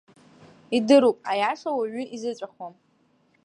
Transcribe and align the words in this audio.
Идыруп, 0.77 1.17
аиаша 1.31 1.69
уаҩы 1.77 2.03
изыҵәахуам! 2.15 2.73